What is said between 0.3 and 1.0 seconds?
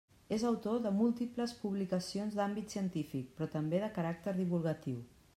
És autor de